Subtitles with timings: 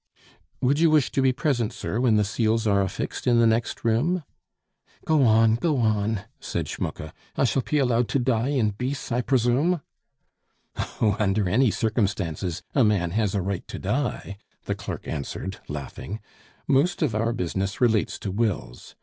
[0.61, 3.83] "Would you wish to be present, sir, when the seals are affixed in the next
[3.85, 4.23] room?"
[5.05, 9.21] "Go on, go on," said Schmucke; "I shall pe allowed to die in beace, I
[9.21, 9.81] bresume?"
[10.75, 16.19] "Oh, under any circumstances a man has a right to die," the clerk answered, laughing;
[16.67, 18.95] "most of our business relates to wills.